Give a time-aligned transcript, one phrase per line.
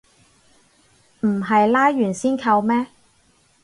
[1.19, 2.87] 唔係拉完先扣咩